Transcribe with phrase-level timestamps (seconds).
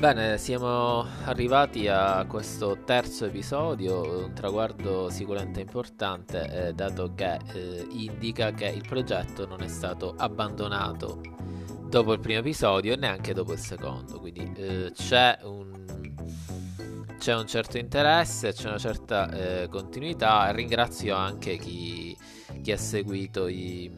[0.00, 7.86] Bene, siamo arrivati a questo terzo episodio, un traguardo sicuramente importante, eh, dato che eh,
[7.90, 11.20] indica che il progetto non è stato abbandonato
[11.86, 15.84] dopo il primo episodio e neanche dopo il secondo, quindi eh, c'è, un,
[17.18, 20.50] c'è un certo interesse, c'è una certa eh, continuità.
[20.50, 22.16] Ringrazio anche chi,
[22.62, 23.94] chi ha seguito i,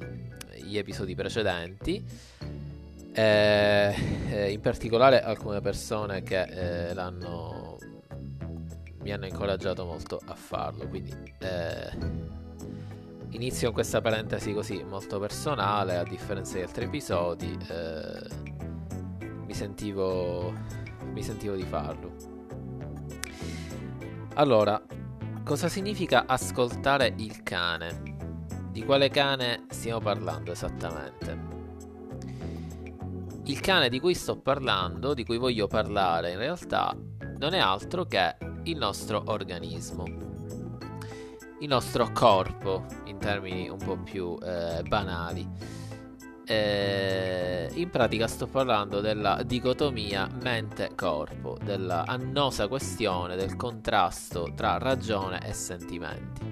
[0.65, 2.05] gli episodi precedenti.
[3.15, 3.95] Eh,
[4.31, 7.77] eh, in particolare alcune persone che eh, l'hanno
[9.03, 11.91] mi hanno incoraggiato molto a farlo quindi eh,
[13.31, 18.29] inizio con questa parentesi così molto personale a differenza di altri episodi eh,
[19.45, 20.55] mi sentivo
[21.13, 22.15] mi sentivo di farlo.
[24.35, 24.81] Allora
[25.45, 28.11] cosa significa ascoltare il cane?
[28.71, 31.62] Di quale cane stiamo parlando esattamente
[33.45, 36.97] il cane di cui sto parlando, di cui voglio parlare in realtà,
[37.39, 40.05] non è altro che il nostro organismo,
[41.59, 45.81] il nostro corpo, in termini un po' più eh, banali.
[46.45, 55.45] Eh, in pratica sto parlando della dicotomia mente-corpo, della annosa questione del contrasto tra ragione
[55.47, 56.52] e sentimenti.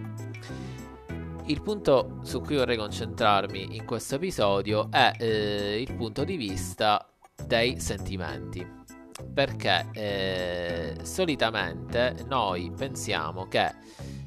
[1.50, 7.04] Il punto su cui vorrei concentrarmi in questo episodio è eh, il punto di vista
[7.44, 8.64] dei sentimenti.
[9.34, 13.68] Perché eh, solitamente noi pensiamo che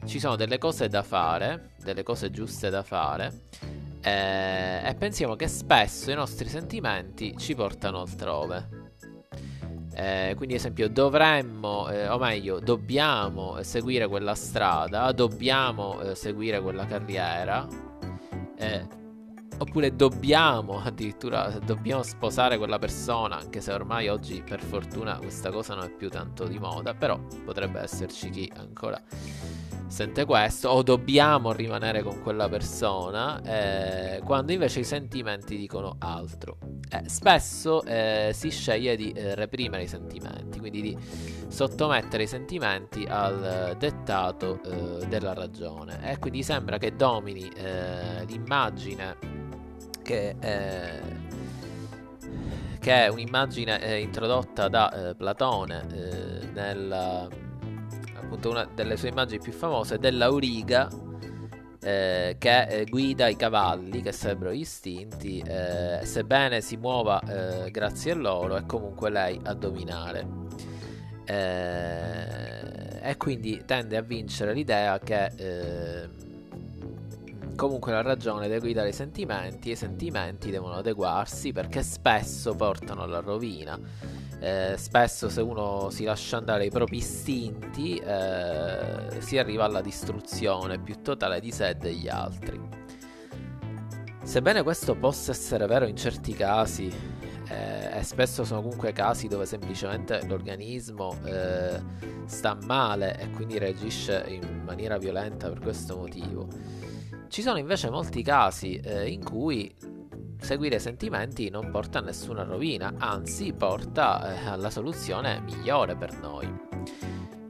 [0.04, 3.44] ci sono delle cose da fare, delle cose giuste da fare,
[4.02, 8.83] eh, e pensiamo che spesso i nostri sentimenti ci portano altrove.
[9.96, 16.60] Eh, quindi, ad esempio, dovremmo, eh, o meglio, dobbiamo seguire quella strada, dobbiamo eh, seguire
[16.62, 17.68] quella carriera,
[18.58, 18.88] eh,
[19.58, 25.76] oppure dobbiamo addirittura dobbiamo sposare quella persona, anche se ormai oggi per fortuna questa cosa
[25.76, 29.02] non è più tanto di moda, però potrebbe esserci chi ancora
[29.94, 36.58] sente questo, o dobbiamo rimanere con quella persona, eh, quando invece i sentimenti dicono altro.
[36.90, 40.98] Eh, spesso eh, si sceglie di eh, reprimere i sentimenti, quindi di
[41.48, 46.00] sottomettere i sentimenti al dettato eh, della ragione.
[46.12, 49.42] E quindi sembra che domini eh, l'immagine
[50.02, 50.36] che
[52.80, 57.30] che è un'immagine eh, introdotta da eh, Platone eh, nel,
[58.24, 60.90] appunto una delle sue immagini più famose dell'auriga
[61.82, 68.14] eh, che eh, guida i cavalli che sarebbero istinti eh, sebbene si muova eh, grazie
[68.14, 70.42] a loro è comunque lei a dominare.
[71.26, 76.10] Eh, e quindi tende a vincere l'idea che eh,
[77.56, 83.04] comunque la ragione deve guidare i sentimenti e i sentimenti devono adeguarsi perché spesso portano
[83.04, 83.80] alla rovina
[84.44, 90.80] eh, spesso se uno si lascia andare ai propri istinti eh, si arriva alla distruzione
[90.80, 92.60] più totale di sé e degli altri.
[94.22, 96.92] Sebbene questo possa essere vero in certi casi,
[97.48, 101.82] eh, e spesso sono comunque casi dove semplicemente l'organismo eh,
[102.26, 106.48] sta male e quindi reagisce in maniera violenta per questo motivo,
[107.34, 109.76] ci sono invece molti casi eh, in cui
[110.40, 116.16] seguire i sentimenti non porta a nessuna rovina, anzi porta eh, alla soluzione migliore per
[116.20, 116.48] noi.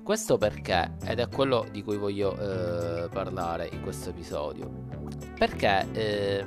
[0.01, 4.71] Questo perché, ed è quello di cui voglio eh, parlare in questo episodio,
[5.37, 6.45] perché eh,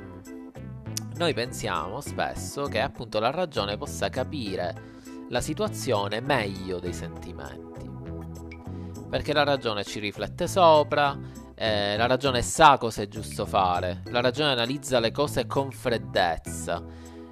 [1.17, 4.95] noi pensiamo spesso che appunto la ragione possa capire
[5.29, 7.87] la situazione meglio dei sentimenti,
[9.07, 14.21] perché la ragione ci riflette sopra, eh, la ragione sa cosa è giusto fare, la
[14.21, 16.83] ragione analizza le cose con freddezza.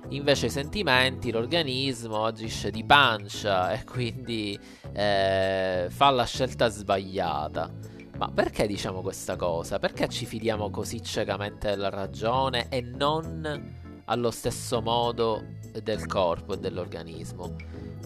[0.10, 4.60] Invece i sentimenti, l'organismo agisce di pancia e quindi
[4.94, 7.72] eh, fa la scelta sbagliata.
[8.18, 9.78] Ma perché diciamo questa cosa?
[9.78, 15.44] Perché ci fidiamo così ciecamente della ragione e non allo stesso modo
[15.84, 17.56] del corpo e dell'organismo?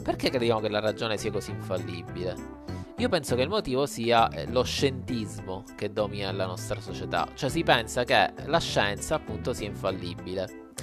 [0.04, 2.79] Perché crediamo che la ragione sia così infallibile?
[3.00, 7.50] Io penso che il motivo sia eh, lo scientismo che domina la nostra società, cioè
[7.50, 10.74] si pensa che la scienza appunto sia infallibile,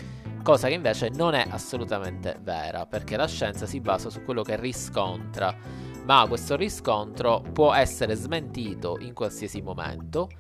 [0.43, 4.57] cosa che invece non è assolutamente vera, perché la scienza si basa su quello che
[4.57, 5.55] riscontra,
[6.07, 10.31] ma questo riscontro può essere smentito in qualsiasi momento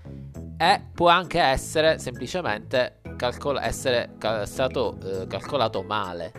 [0.56, 6.32] e può anche essere semplicemente calcol- essere cal- stato eh, calcolato male.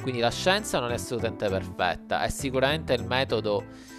[0.00, 3.98] Quindi la scienza non è assolutamente perfetta, è sicuramente il metodo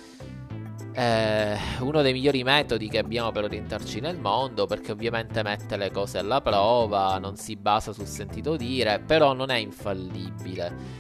[0.94, 5.92] eh, uno dei migliori metodi che abbiamo per orientarci nel mondo, perché ovviamente mette le
[5.92, 11.00] cose alla prova, non si basa sul sentito dire, però non è infallibile.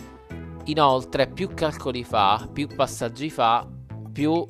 [0.65, 3.67] Inoltre, più calcoli fa, più passaggi fa,
[4.11, 4.45] più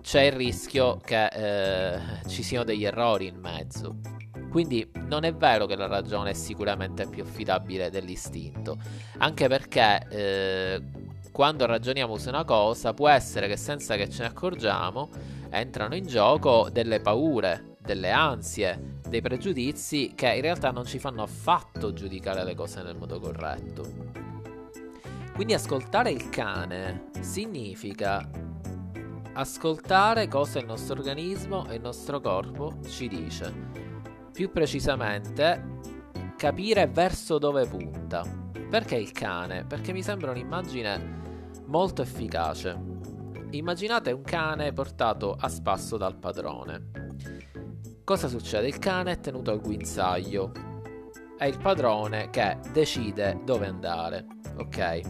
[0.00, 3.96] c'è il rischio che eh, ci siano degli errori in mezzo.
[4.48, 8.78] Quindi non è vero che la ragione è sicuramente più affidabile dell'istinto,
[9.18, 10.82] anche perché eh,
[11.36, 15.10] quando ragioniamo su una cosa può essere che senza che ce ne accorgiamo
[15.50, 21.22] entrano in gioco delle paure, delle ansie, dei pregiudizi che in realtà non ci fanno
[21.22, 23.84] affatto giudicare le cose nel modo corretto.
[25.34, 28.26] Quindi ascoltare il cane significa
[29.34, 33.52] ascoltare cosa il nostro organismo e il nostro corpo ci dice.
[34.32, 35.80] Più precisamente,
[36.38, 38.24] capire verso dove punta.
[38.70, 39.66] Perché il cane?
[39.66, 41.24] Perché mi sembra un'immagine
[41.66, 42.78] molto efficace.
[43.50, 46.90] Immaginate un cane portato a spasso dal padrone.
[48.04, 48.68] Cosa succede?
[48.68, 50.52] Il cane è tenuto al guinzaglio.
[51.36, 54.26] È il padrone che decide dove andare.
[54.58, 55.00] Ok?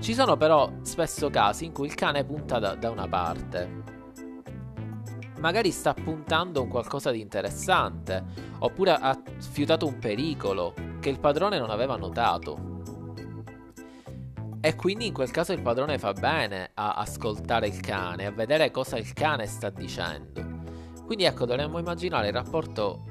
[0.00, 3.82] Ci sono però spesso casi in cui il cane punta da, da una parte.
[5.40, 8.24] Magari sta puntando un qualcosa di interessante,
[8.58, 12.77] oppure ha sfiutato un pericolo che il padrone non aveva notato.
[14.60, 18.72] E quindi in quel caso il padrone fa bene a ascoltare il cane, a vedere
[18.72, 20.44] cosa il cane sta dicendo.
[21.06, 23.04] Quindi ecco, dovremmo immaginare il rapporto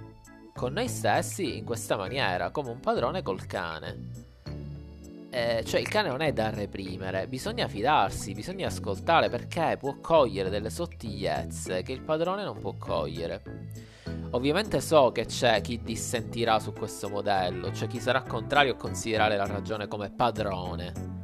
[0.54, 4.26] con noi stessi in questa maniera, come un padrone col cane.
[5.30, 10.50] Eh, cioè il cane non è da reprimere, bisogna fidarsi, bisogna ascoltare perché può cogliere
[10.50, 13.42] delle sottigliezze che il padrone non può cogliere.
[14.32, 19.38] Ovviamente so che c'è chi dissentirà su questo modello, c'è chi sarà contrario a considerare
[19.38, 21.17] la ragione come padrone.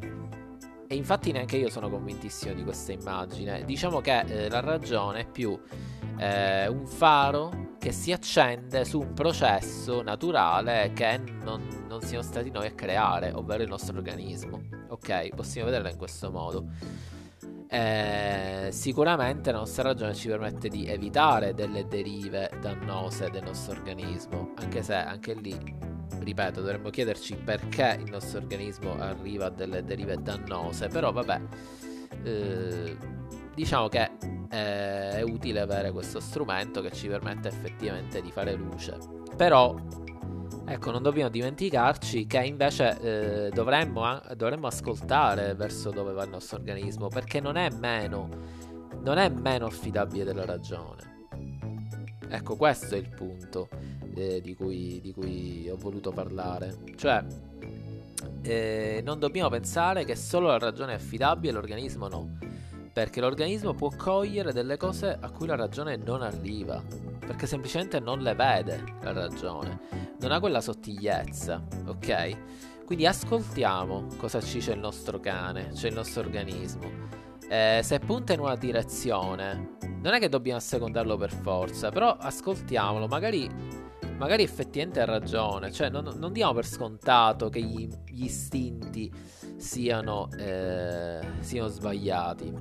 [0.94, 3.66] E infatti neanche io sono convintissimo di questa immagine.
[3.66, 5.60] Diciamo che eh, la ragione è più
[6.20, 12.52] eh, un faro che si accende su un processo naturale che non, non siamo stati
[12.52, 14.62] noi a creare, ovvero il nostro organismo.
[14.90, 16.68] Ok, possiamo vederla in questo modo.
[17.68, 24.54] Eh, sicuramente la nostra ragione ci permette di evitare delle derive dannose del nostro organismo,
[24.58, 25.58] anche se anche lì
[26.20, 31.42] ripeto, dovremmo chiederci perché il nostro organismo arriva a delle derive dannose, però vabbè,
[32.24, 32.98] eh,
[33.54, 34.12] diciamo che
[34.50, 38.98] eh, è utile avere questo strumento che ci permette effettivamente di fare luce.
[39.36, 39.76] Però,
[40.66, 46.58] ecco, non dobbiamo dimenticarci che invece eh, dovremmo, dovremmo ascoltare verso dove va il nostro
[46.58, 48.30] organismo, perché non è meno,
[49.02, 51.13] non è meno affidabile della ragione.
[52.34, 53.70] Ecco, questo è il punto
[54.16, 56.78] eh, di, cui, di, cui, ho voluto parlare.
[56.96, 57.24] Cioè,
[58.42, 62.38] eh, non dobbiamo pensare che solo la ragione è affidabile e l'organismo no.
[62.92, 66.82] Perché l'organismo può cogliere delle cose a cui la ragione non arriva.
[67.20, 69.82] Perché semplicemente non le vede la ragione.
[70.20, 72.86] Non ha quella sottigliezza, ok?
[72.88, 76.90] Quindi ascoltiamo cosa ci dice il nostro cane, cioè il nostro organismo.
[77.48, 83.08] Eh, se punta in una direzione, non è che dobbiamo assecondarlo per forza, però ascoltiamolo,
[83.08, 83.50] magari
[84.18, 89.12] magari effettivamente ha ragione, cioè non, non diamo per scontato che gli, gli istinti
[89.56, 92.54] siano, eh, siano sbagliati.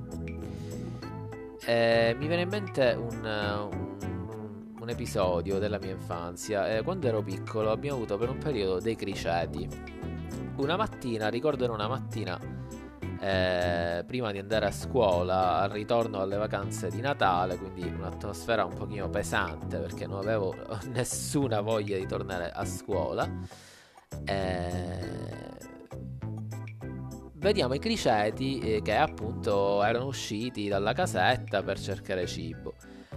[1.65, 6.75] Eh, mi viene in mente un, un, un episodio della mia infanzia.
[6.75, 9.67] Eh, quando ero piccolo abbiamo avuto per un periodo dei criceti.
[10.57, 12.39] Una mattina, ricordo era una mattina
[13.23, 18.73] eh, prima di andare a scuola, al ritorno alle vacanze di Natale, quindi un'atmosfera un
[18.73, 20.53] pochino pesante perché non avevo
[20.91, 23.25] nessuna voglia di tornare a scuola.
[24.25, 25.31] Eh,
[27.35, 32.73] vediamo i criceti eh, che appunto erano usciti dalla casetta per cercare cibo.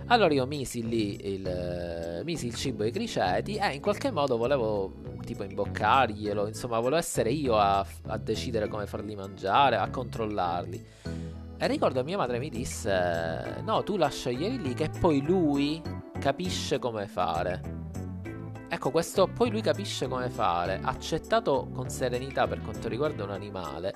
[0.09, 4.93] Allora io misi lì il, misi il cibo ai criceti e in qualche modo volevo
[5.25, 10.87] tipo imboccarglielo, insomma volevo essere io a, a decidere come farli mangiare, a controllarli.
[11.59, 15.83] E ricordo mia madre mi disse, no tu lasciaglieli lì che poi lui
[16.21, 17.75] capisce come fare.
[18.69, 23.95] Ecco, questo poi lui capisce come fare, accettato con serenità per quanto riguarda un animale,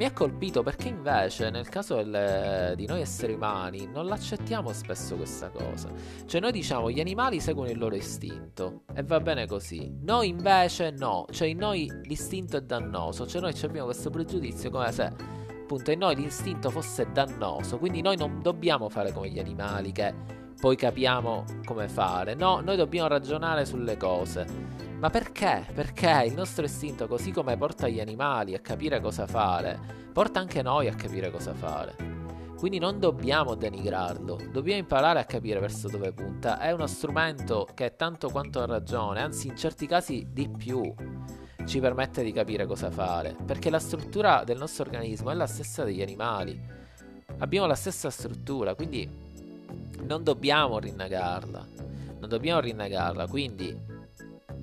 [0.00, 5.14] mi ha colpito perché invece nel caso del, di noi esseri umani non l'accettiamo spesso
[5.14, 5.90] questa cosa.
[6.24, 9.92] Cioè noi diciamo gli animali seguono il loro istinto e va bene così.
[10.00, 14.90] Noi invece no, cioè in noi l'istinto è dannoso, cioè noi abbiamo questo pregiudizio come
[14.90, 19.92] se appunto in noi l'istinto fosse dannoso, quindi noi non dobbiamo fare come gli animali
[19.92, 20.14] che
[20.58, 22.34] poi capiamo come fare.
[22.34, 24.88] No, noi dobbiamo ragionare sulle cose.
[25.00, 25.64] Ma perché?
[25.72, 29.80] Perché il nostro istinto, così come porta gli animali a capire cosa fare,
[30.12, 31.96] porta anche noi a capire cosa fare.
[32.58, 36.60] Quindi non dobbiamo denigrarlo, dobbiamo imparare a capire verso dove punta.
[36.60, 40.94] È uno strumento che è tanto quanto ha ragione, anzi in certi casi di più.
[41.64, 45.82] ci permette di capire cosa fare, perché la struttura del nostro organismo è la stessa
[45.82, 46.60] degli animali.
[47.38, 49.08] Abbiamo la stessa struttura, quindi
[50.02, 51.66] non dobbiamo rinnegarla.
[52.18, 53.89] Non dobbiamo rinnegarla, quindi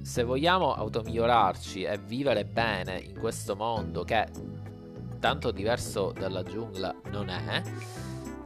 [0.07, 4.25] se vogliamo automigliorarci e vivere bene in questo mondo che
[5.19, 7.61] tanto diverso dalla giungla non è,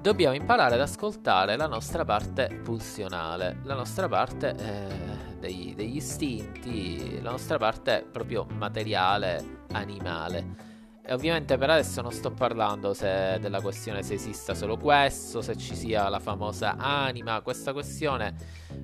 [0.01, 7.21] dobbiamo imparare ad ascoltare la nostra parte pulsionale, la nostra parte eh, dei, degli istinti,
[7.21, 10.70] la nostra parte proprio materiale, animale.
[11.03, 15.57] E ovviamente per adesso non sto parlando se, della questione se esista solo questo, se
[15.57, 18.35] ci sia la famosa anima, questa questione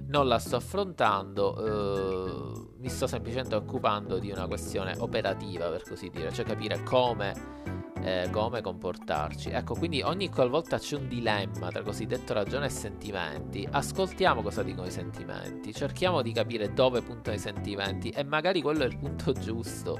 [0.08, 6.10] non la sto affrontando, eh, mi sto semplicemente occupando di una questione operativa per così
[6.10, 9.50] dire, cioè capire come eh, come comportarci.
[9.50, 14.88] Ecco, quindi ogni qualvolta c'è un dilemma tra cosiddetto ragione e sentimenti, ascoltiamo cosa dicono
[14.88, 19.34] i sentimenti, cerchiamo di capire dove puntano i sentimenti e magari quello è il punto
[19.34, 20.00] giusto,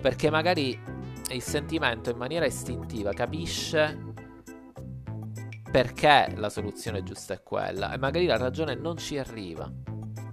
[0.00, 0.78] perché magari
[1.34, 4.14] il sentimento in maniera istintiva capisce
[5.70, 9.70] perché la soluzione giusta è quella e magari la ragione non ci arriva.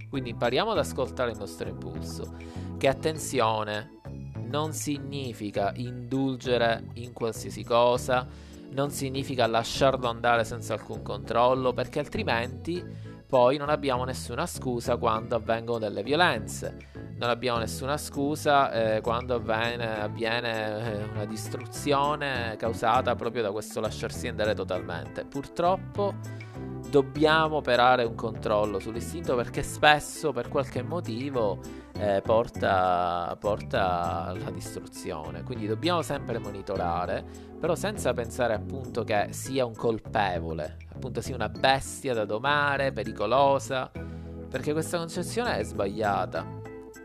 [0.08, 2.36] Quindi impariamo ad ascoltare il nostro impulso.
[2.78, 4.00] Che attenzione,
[4.46, 8.26] non significa indulgere in qualsiasi cosa,
[8.70, 12.82] non significa lasciarlo andare senza alcun controllo, perché altrimenti
[13.26, 16.76] poi non abbiamo nessuna scusa quando avvengono delle violenze,
[17.18, 23.80] non abbiamo nessuna scusa eh, quando avviene, avviene eh, una distruzione causata proprio da questo
[23.80, 25.24] lasciarsi andare totalmente.
[25.24, 26.14] Purtroppo
[26.90, 31.58] dobbiamo operare un controllo sull'istinto perché spesso per qualche motivo
[31.98, 35.42] eh, porta, porta alla distruzione.
[35.42, 37.24] Quindi dobbiamo sempre monitorare,
[37.58, 43.90] però senza pensare appunto che sia un colpevole, appunto sia una bestia da domare, pericolosa,
[44.48, 46.55] perché questa concezione è sbagliata.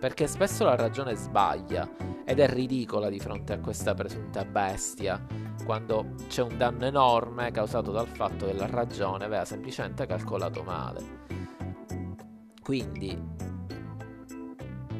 [0.01, 1.88] Perché spesso la ragione sbaglia
[2.25, 5.24] ed è ridicola di fronte a questa presunta bestia,
[5.63, 11.20] quando c'è un danno enorme causato dal fatto che la ragione aveva semplicemente calcolato male.
[12.63, 13.15] Quindi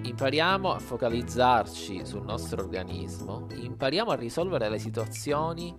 [0.03, 5.75] impariamo a focalizzarci sul nostro organismo, impariamo a risolvere le situazioni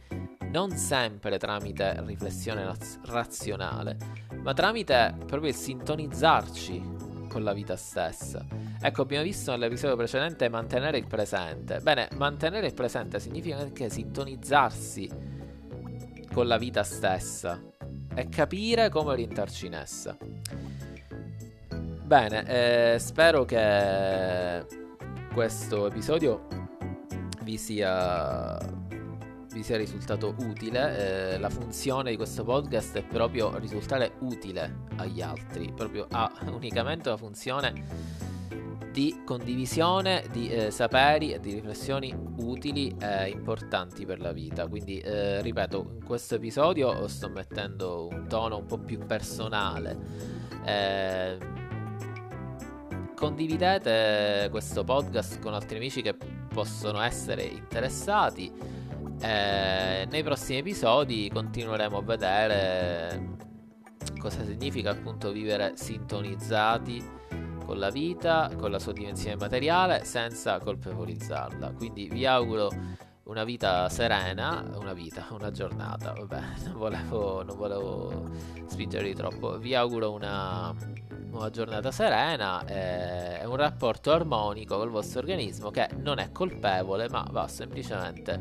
[0.50, 3.96] non sempre tramite riflessione raz- razionale,
[4.42, 8.71] ma tramite proprio sintonizzarci con la vita stessa.
[8.84, 11.78] Ecco, abbiamo visto nell'episodio precedente mantenere il presente.
[11.78, 15.08] Bene, mantenere il presente significa anche sintonizzarsi
[16.32, 17.62] con la vita stessa
[18.12, 20.16] e capire come orientarci in essa.
[21.70, 24.66] Bene, eh, spero che
[25.32, 26.48] questo episodio
[27.44, 28.58] vi sia,
[29.52, 31.34] vi sia risultato utile.
[31.34, 37.10] Eh, la funzione di questo podcast è proprio risultare utile agli altri, proprio ha unicamente
[37.10, 38.31] la funzione
[38.92, 44.68] di condivisione di eh, saperi e di riflessioni utili e importanti per la vita.
[44.68, 49.96] Quindi, eh, ripeto, in questo episodio sto mettendo un tono un po' più personale.
[50.64, 51.38] Eh,
[53.16, 56.14] condividete questo podcast con altri amici che
[56.52, 58.52] possono essere interessati.
[59.20, 63.30] Eh, nei prossimi episodi continueremo a vedere
[64.18, 67.20] cosa significa appunto vivere sintonizzati
[67.72, 71.72] con la vita, con la sua dimensione materiale, senza colpevolizzarla.
[71.72, 72.70] Quindi vi auguro
[73.22, 78.28] una vita serena, una vita, una giornata, vabbè, non volevo, non volevo
[78.66, 79.56] spingervi troppo.
[79.56, 81.00] Vi auguro una
[81.32, 87.26] una giornata serena e un rapporto armonico col vostro organismo che non è colpevole ma
[87.30, 88.38] va semplicemente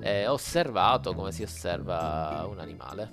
[0.00, 3.10] eh, osservato come si osserva un animale.